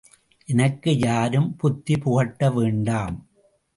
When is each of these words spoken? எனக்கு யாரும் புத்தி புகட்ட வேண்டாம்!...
எனக்கு 0.47 0.91
யாரும் 0.99 1.55
புத்தி 1.55 1.97
புகட்ட 1.97 2.49
வேண்டாம்!... 2.49 3.19